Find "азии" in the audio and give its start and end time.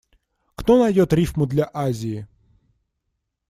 1.83-2.25